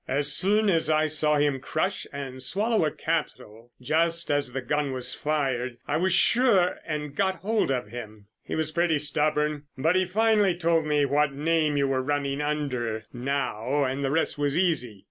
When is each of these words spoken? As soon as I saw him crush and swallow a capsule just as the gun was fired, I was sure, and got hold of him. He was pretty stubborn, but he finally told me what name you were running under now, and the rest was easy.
As 0.07 0.33
soon 0.33 0.67
as 0.67 0.89
I 0.89 1.05
saw 1.05 1.35
him 1.37 1.59
crush 1.59 2.07
and 2.11 2.41
swallow 2.41 2.85
a 2.85 2.89
capsule 2.89 3.69
just 3.79 4.31
as 4.31 4.51
the 4.51 4.59
gun 4.63 4.93
was 4.93 5.13
fired, 5.13 5.77
I 5.87 5.97
was 5.97 6.11
sure, 6.11 6.77
and 6.87 7.13
got 7.15 7.35
hold 7.41 7.69
of 7.69 7.89
him. 7.89 8.25
He 8.41 8.55
was 8.55 8.71
pretty 8.71 8.97
stubborn, 8.97 9.65
but 9.77 9.95
he 9.95 10.07
finally 10.07 10.57
told 10.57 10.87
me 10.87 11.05
what 11.05 11.33
name 11.33 11.77
you 11.77 11.87
were 11.87 12.01
running 12.01 12.41
under 12.41 13.05
now, 13.13 13.83
and 13.83 14.03
the 14.03 14.09
rest 14.09 14.39
was 14.39 14.57
easy. 14.57 14.99